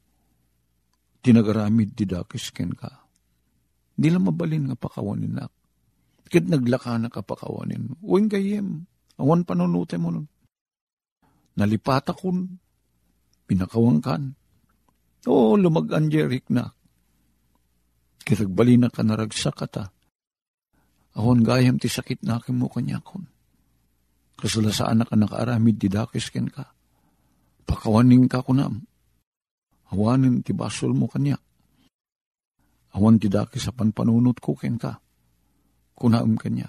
tinagaramid 1.26 1.98
di 1.98 2.06
dakis 2.06 2.54
ken 2.54 2.70
ka. 2.70 3.02
Di 3.98 4.06
lang 4.14 4.30
mabalin 4.30 4.70
nga 4.70 4.78
pakawanin 4.78 5.34
nak. 5.34 5.50
Kit 6.30 6.46
naglaka 6.46 6.94
na 7.02 7.10
kapakawanin. 7.10 7.98
Uwing 7.98 8.30
gayem, 8.30 8.86
awan 9.18 9.42
panunute 9.42 9.98
mo 9.98 10.14
nun. 10.14 10.30
Nalipata 11.58 12.14
kun, 12.14 12.46
pinakawang 13.50 13.98
kan. 13.98 14.22
Oo, 15.26 15.58
lumagan 15.58 16.06
jerik 16.06 16.46
na. 16.54 16.70
Kitagbali 18.22 18.78
na 18.78 18.90
ka 18.90 19.02
naragsak 19.02 19.54
kata. 19.58 19.90
Awan 21.18 21.42
gayam 21.42 21.80
ti 21.82 21.90
sakit 21.90 22.22
na 22.22 22.38
akin 22.38 22.54
mo 22.54 22.70
kanya 22.70 23.02
kun. 23.02 23.26
Kasalasaan 24.36 25.02
na 25.02 25.08
ka 25.08 25.16
nakaaramid 25.16 25.80
ti 25.80 25.88
dakis 25.90 26.30
ken 26.30 26.46
ka. 26.52 26.70
Pakawanin 27.66 28.30
ka 28.30 28.44
kunam. 28.44 28.84
Awanin 29.94 30.42
ti 30.42 30.50
basol 30.56 30.96
mo 30.96 31.06
kanya. 31.06 31.38
Awan 32.96 33.20
ti 33.20 33.28
dakis 33.28 33.68
sa 33.68 33.76
panpanunot 33.76 34.40
ko 34.40 34.56
ken 34.56 34.80
ka 34.80 34.98
kunaam 35.96 36.36
kanya. 36.36 36.68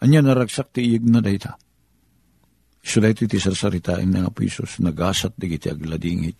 Anya 0.00 0.22
naragsak 0.22 0.70
ti 0.70 0.86
iyag 0.86 1.04
na 1.10 1.18
dayta. 1.18 1.58
So 2.86 3.02
dayto 3.02 3.26
ti 3.26 3.42
sarsaritain 3.42 4.06
na 4.06 4.22
nga 4.22 4.30
po 4.30 4.46
Isus, 4.46 4.78
nagasat 4.78 5.34
di 5.34 5.50
kiti 5.50 5.66
agladingit. 5.66 6.38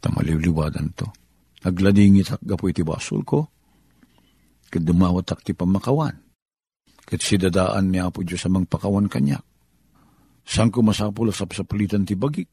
Tamaliliwadan 0.00 0.88
to. 0.96 1.06
Agladingit 1.68 2.32
hakga 2.32 2.56
po 2.56 2.72
iti 2.72 2.80
basol 2.80 3.20
ko. 3.28 3.44
Kad 4.72 4.88
dumawat 4.88 5.36
ti 5.44 5.52
pamakawan. 5.52 6.16
Kat 7.06 7.20
si 7.20 7.36
dadaan 7.36 7.92
niya 7.92 8.08
po 8.08 8.24
Diyos 8.24 8.48
amang 8.48 8.66
pakawan 8.66 9.06
kanya. 9.06 9.38
Sang 10.46 10.72
ko 10.72 10.80
masapul 10.80 11.30
sa 11.30 11.44
sapalitan 11.44 12.08
ti 12.08 12.16
bagik. 12.16 12.48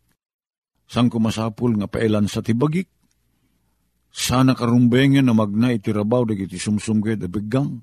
Sang 0.93 1.09
ko 1.09 1.17
masapul 1.17 1.73
nga 1.81 1.89
paelan 1.89 2.29
sa 2.29 2.45
ti 2.45 2.53
bagik. 2.53 2.85
Sana 4.13 4.53
karumbengen 4.53 5.25
na 5.25 5.33
magna 5.33 5.73
iti 5.73 5.89
rabaw 5.89 6.21
da 6.21 6.37
iti 6.37 6.61
sumsumged 6.61 7.17
da 7.17 7.25
bigang 7.25 7.81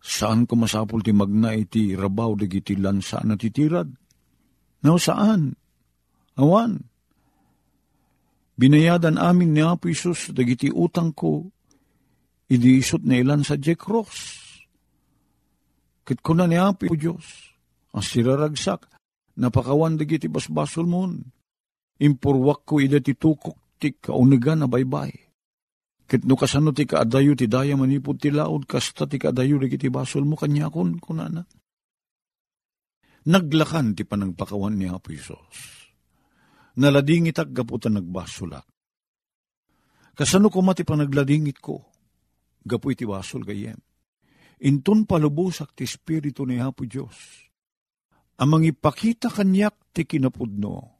Saan 0.00 0.48
ko 0.48 0.56
masapul 0.56 1.04
ti 1.04 1.12
magna 1.12 1.52
iti 1.52 1.92
rabaw 1.92 2.32
dagiti 2.32 2.72
lansa 2.80 3.20
na 3.20 3.36
titirad? 3.36 3.92
No, 4.80 4.96
saan? 4.96 5.52
Awan. 6.40 6.80
Binayadan 8.56 9.20
amin 9.20 9.52
ni 9.52 9.60
Apo 9.60 9.92
Isus 9.92 10.32
dagiti 10.32 10.72
utang 10.72 11.12
ko, 11.12 11.52
idi 12.48 12.80
isot 12.80 13.04
na 13.04 13.20
ilan 13.20 13.44
sa 13.44 13.60
Jack 13.60 13.84
Ross. 13.84 14.40
Kit 16.04 16.24
ko 16.24 16.32
na 16.32 16.48
ni 16.48 16.56
Apo 16.56 16.88
Diyos, 16.96 17.52
ang 17.92 18.04
siraragsak, 18.04 18.88
napakawan 19.36 20.00
dagiti 20.00 20.32
basbasol 20.32 20.88
mon. 20.88 21.20
Impurwak 22.00 22.64
ko 22.64 22.80
ida 22.80 22.98
ti 23.00 23.12
tukok 23.12 23.76
ti 23.76 23.96
kaunigan 23.96 24.64
na 24.64 24.68
baybay 24.68 25.30
Kit 26.10 26.26
no 26.26 26.34
kasano 26.34 26.74
ti 26.74 26.90
kaadayo 26.90 27.38
ti 27.38 27.46
daya 27.46 27.78
manipod 27.78 28.18
ti 28.18 28.34
laod, 28.34 28.66
kasta 28.66 29.06
ti 29.06 29.14
kaadayo 29.14 29.62
di 29.62 29.70
kiti 29.70 29.86
basol 29.86 30.26
mo 30.26 30.34
kanya 30.34 30.66
kun 30.66 30.98
kunana. 30.98 31.46
Naglakan 33.30 33.94
ti 33.94 34.02
panagpakawan 34.02 34.74
ni 34.74 34.90
Apo 34.90 35.14
Isos. 35.14 35.86
Naladingit 36.82 37.38
ag 37.38 37.54
gaputan 37.54 37.94
nagbasulak. 37.94 38.66
Kasano 40.18 40.50
ko 40.50 40.66
mati 40.66 40.82
panagladingit 40.82 41.62
ko, 41.62 41.78
gapu 42.66 42.90
iti 42.90 43.06
basol 43.06 43.46
gayem. 43.46 43.78
Intun 44.66 45.06
palubusak 45.06 45.78
ti 45.78 45.86
Espiritu 45.86 46.42
ni 46.42 46.58
Apo 46.58 46.90
Diyos. 46.90 47.46
Amang 48.42 48.66
ipakita 48.66 49.30
kanyak 49.30 49.94
ti 49.94 50.02
kinapudno, 50.02 50.99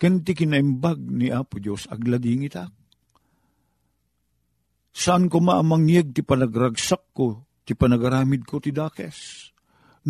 ken 0.00 0.24
ti 0.24 0.32
kinaimbag 0.32 0.96
ni 1.12 1.28
Apo 1.28 1.60
Diyos 1.60 1.84
agladingit 1.92 2.56
ak 2.56 2.72
Saan 4.90 5.30
ko 5.30 5.38
maamangyeg 5.38 6.12
ti 6.12 6.20
panagragsak 6.26 7.14
ko, 7.14 7.46
ti 7.62 7.78
panagaramid 7.78 8.42
ko 8.42 8.58
ti 8.58 8.74
dakes? 8.74 9.48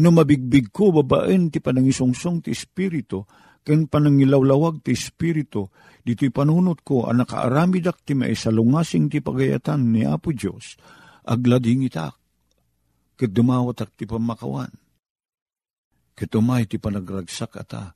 No 0.00 0.11
mabigbig 0.11 0.72
ko 0.72 0.90
babaen 0.90 1.53
ti 1.53 1.61
panangisungsong 1.61 2.48
ti 2.48 2.50
espiritu, 2.57 3.22
ken 3.61 3.87
panangilawlawag 3.87 4.81
ti 4.81 4.96
espiritu, 4.96 5.68
dito'y 6.00 6.33
panunot 6.33 6.81
ko 6.81 7.07
ang 7.07 7.22
nakaaramidak 7.22 8.03
ti 8.03 8.16
maisalungasing 8.16 9.12
ti 9.12 9.20
pagayatan 9.20 9.94
ni 9.94 10.03
Apo 10.09 10.33
Diyos, 10.33 10.81
aglading 11.29 11.85
itak, 11.87 12.16
ket 13.20 13.31
dumawatak 13.31 13.94
ti 13.94 14.09
pamakawan. 14.09 14.72
Ket 16.18 16.35
umay 16.35 16.64
ti 16.66 16.81
panagragsak 16.81 17.53
ata, 17.61 17.94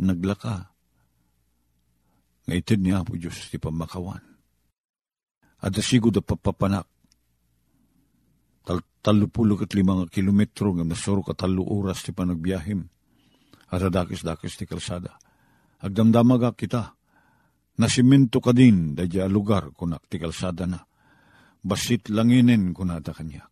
naglaka, 0.00 0.71
nga 2.42 2.54
itid 2.54 2.82
ni 2.82 2.90
Apo 2.90 3.14
Diyos 3.14 3.50
ti 3.50 3.58
pamakawan 3.58 4.32
at 5.62 5.78
asigo 5.78 6.10
da 6.10 6.20
papapanak. 6.20 6.86
Tal 8.66 8.82
talupulo 9.02 9.54
kat 9.58 9.74
limang 9.74 10.10
kilometro 10.10 10.74
nga 10.74 10.84
nasuro 10.86 11.22
ka 11.22 11.34
talo 11.38 11.62
oras 11.62 12.02
ti 12.02 12.10
panagbiyahem. 12.10 12.82
Aradakis-dakis 13.72 14.58
ti 14.58 14.66
kalsada. 14.66 15.16
Agdamdamaga 15.82 16.52
kita. 16.54 16.94
Nasimento 17.78 18.38
ka 18.42 18.52
din 18.52 18.92
da 18.92 19.06
lugar 19.30 19.72
kunak 19.72 20.06
ti 20.10 20.18
kalsada 20.18 20.66
na. 20.66 20.82
Basit 21.62 22.10
langinin 22.10 22.74
kunata 22.74 23.14
kanya. 23.14 23.46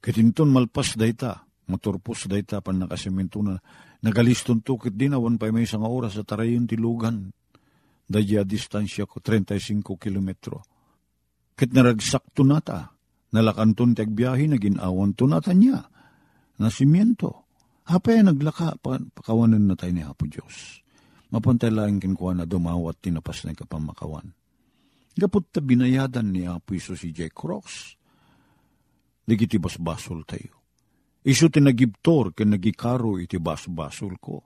Kitinton 0.00 0.52
malpas 0.52 0.96
dayta, 0.96 1.48
motorpos 1.68 2.28
dayta 2.28 2.60
pan 2.60 2.80
nakasimento 2.80 3.40
na 3.40 3.56
nagaliston 4.04 4.60
tukit 4.60 4.96
din 4.96 5.16
awan 5.16 5.40
pa 5.40 5.48
may 5.52 5.64
isang 5.64 5.84
oras 5.84 6.16
sa 6.16 6.24
tarayon 6.24 6.68
ti 6.68 6.76
lugan. 6.76 7.32
Dadya 8.04 8.44
distansya 8.44 9.08
ko 9.08 9.20
35 9.20 9.80
kilometro 9.96 10.74
Ket 11.54 11.70
naragsak 11.70 12.34
tunata, 12.34 12.98
nalakanton 13.30 13.94
ti 13.94 14.02
agbiyahe 14.02 14.50
na 14.50 14.58
ginawan 14.58 15.14
tunata 15.14 15.54
niya, 15.54 15.86
na 16.58 16.66
simyento. 16.66 17.46
Hapay 17.86 18.26
naglaka, 18.26 18.74
pakawanan 18.82 19.70
na 19.70 19.78
tayo 19.78 19.94
ni 19.94 20.02
Apo 20.02 20.26
Diyos. 20.26 20.82
Mapantay 21.30 21.70
lang 21.70 22.02
kinkuha 22.02 22.42
na 22.42 22.44
dumawat 22.46 22.98
tinapas 23.06 23.46
na 23.46 23.54
kapamakawan. 23.54 24.34
Gapot 25.14 25.46
ta 25.54 25.62
binayadan 25.62 26.34
ni 26.34 26.42
Apo 26.42 26.74
Iso 26.74 26.98
si 26.98 27.14
Jack 27.14 27.38
Cross. 27.38 27.94
Digiti 29.22 29.62
basbasol 29.62 30.26
tayo. 30.26 30.58
Iso 31.22 31.46
tinagibtor 31.46 32.34
ken 32.34 32.50
nagikaro 32.50 33.22
iti 33.22 33.38
basbasol 33.38 34.18
ko. 34.18 34.42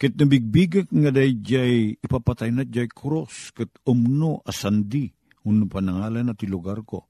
Kit 0.00 0.16
nabigbigak 0.16 0.88
nga 0.88 1.12
day 1.12 1.36
jay 1.44 1.92
ipapatay 2.00 2.48
na 2.48 2.64
jay 2.64 2.88
cross 2.88 3.52
ket 3.52 3.68
umno 3.84 4.40
asandi 4.48 5.12
uno 5.44 5.68
panangalan 5.68 6.24
na 6.24 6.32
ti 6.32 6.48
ko. 6.48 7.04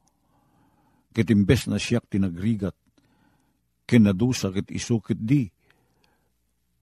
Kit 1.14 1.30
imbes 1.30 1.70
na 1.70 1.78
siyak 1.78 2.10
tinagrigat 2.10 2.74
kinadusa 3.86 4.50
ket 4.50 4.74
iso 4.74 4.98
ket 4.98 5.22
di. 5.22 5.46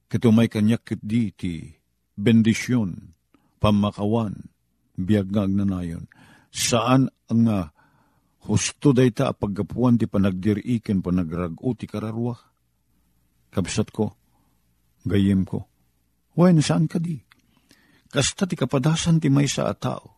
Ket 0.09 0.25
umay 0.25 0.49
kanyak 0.49 0.81
ket 0.89 1.01
di 1.05 1.29
ti 1.37 1.77
bendisyon, 2.17 3.13
pamakawan, 3.61 4.49
biyagag 4.97 5.53
na 5.53 5.69
nayon. 5.69 6.09
Saan 6.49 7.13
ang 7.29 7.45
uh, 7.45 7.69
husto 8.49 8.97
day 8.97 9.13
ta 9.13 9.37
paggapuan 9.37 10.01
ti 10.01 10.09
panagdiriken 10.09 11.05
panagrago 11.05 11.77
ti 11.77 11.85
kararwa. 11.85 12.33
Kabsat 13.53 13.93
ko, 13.93 14.17
gayem 15.05 15.45
ko. 15.45 15.69
Wen, 16.39 16.63
saan 16.63 16.87
ka 16.87 17.03
di? 17.03 17.19
Kasta 18.07 18.47
ti 18.47 18.55
kapadasan 18.55 19.19
ti 19.19 19.27
may 19.27 19.51
sa 19.51 19.67
atao. 19.67 20.15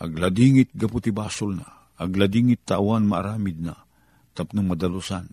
Agladingit 0.00 0.72
gaputi 0.72 1.12
basol 1.12 1.60
na, 1.60 1.68
agladingit 2.00 2.64
tawan 2.64 3.04
maaramid 3.04 3.60
na, 3.60 3.76
tapnong 4.32 4.72
madalusan. 4.72 5.28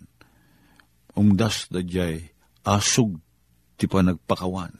Umdas 1.15 1.71
da 1.71 1.79
jay 1.79 2.27
asog 2.67 3.15
ti 3.79 3.87
panagpakawan. 3.87 4.75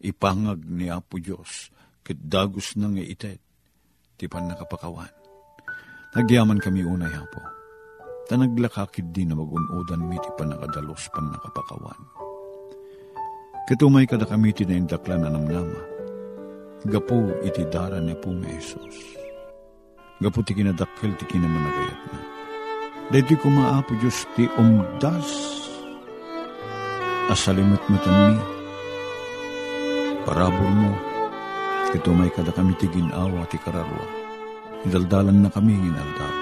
Ipangag 0.00 0.64
ni 0.64 0.88
Apo 0.88 1.20
Diyos, 1.20 1.68
kit 2.00 2.16
dagos 2.16 2.80
nang 2.80 2.96
itet, 2.96 3.44
ti 4.16 4.24
panakapakawan. 4.24 5.12
Nagyaman 6.16 6.56
kami 6.56 6.88
unay 6.88 7.12
hapo. 7.12 7.38
Tanaglakakid 8.32 9.12
din 9.12 9.28
na 9.28 9.36
magunodan 9.36 10.08
mi 10.08 10.16
ti 10.16 10.32
panakadalos 10.40 11.12
pan 11.12 11.28
nakapakawan. 11.28 12.19
Katumay 13.70 14.02
kada 14.02 14.26
kami 14.26 14.50
ti 14.50 14.66
na 14.66 14.82
namnama. 15.30 15.78
Gapo 16.90 17.30
iti 17.46 17.62
dara 17.70 18.02
ni 18.02 18.18
po 18.18 18.34
may 18.34 18.58
Jesus. 18.58 19.14
Gapo 20.18 20.42
ti 20.42 20.58
kinadakkel 20.58 21.14
ti 21.14 21.22
kinamanagayat 21.30 22.00
na 22.10 22.18
Dahiti 23.14 23.38
kumaapo 23.38 23.94
Diyos 24.02 24.26
ti 24.34 24.50
umdas. 24.58 25.30
Asalimot 27.30 27.78
matan 27.86 28.34
mi. 28.34 28.38
Parabol 30.26 30.70
mo. 30.74 30.90
Ito 31.94 32.10
may 32.10 32.34
kada 32.34 32.50
kami 32.50 32.74
ti 32.74 32.90
ginawa 32.90 33.46
ti 33.46 33.54
kararwa. 33.62 34.02
Idaldalan 34.82 35.46
na 35.46 35.50
kami 35.54 35.78
ginaldaw. 35.78 36.34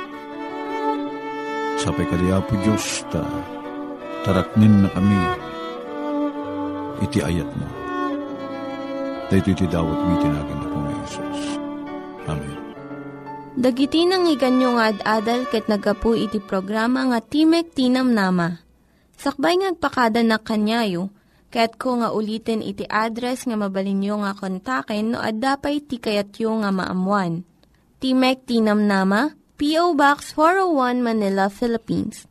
Sapay 1.77 2.09
kadiapo 2.09 2.57
Diyos 2.65 3.05
ta 3.13 3.21
taraknin 4.25 4.89
na 4.89 4.89
kami 4.97 5.48
iti 7.05 7.19
ayat 7.23 7.47
mo. 7.47 7.69
Dahito 9.29 9.53
iti 9.53 9.67
dawat 9.69 9.99
mi 10.09 10.15
tinagan 10.25 10.59
na 10.59 10.69
ni 10.73 10.95
Jesus. 11.05 11.41
Amen. 12.25 12.57
Dagiti 13.59 14.07
nang 14.07 14.31
iganyo 14.31 14.79
nga 14.79 14.95
ad-adal 14.95 15.51
ket 15.51 15.67
nagapu 15.67 16.15
iti 16.15 16.39
programa 16.39 17.11
nga 17.11 17.19
Timek 17.19 17.75
Tinam 17.75 18.15
Nama. 18.15 18.63
Sakbay 19.19 19.59
ngagpakada 19.59 20.23
na 20.23 20.39
kanyayo, 20.39 21.11
ket 21.51 21.75
ko 21.75 21.99
nga 21.99 22.15
ulitin 22.15 22.63
iti 22.63 22.87
address 22.87 23.51
nga 23.51 23.59
mabalinyo 23.59 24.23
nga 24.23 24.39
kontaken 24.39 25.11
no 25.11 25.19
ad-dapay 25.19 25.83
tikayatyo 25.83 26.63
nga 26.63 26.71
maamuan. 26.71 27.43
Timek 27.99 28.47
Tinam 28.47 28.87
Nama, 28.87 29.35
P.O. 29.59 29.99
Box 29.99 30.39
401 30.39 31.03
Manila, 31.03 31.51
Philippines. 31.51 32.31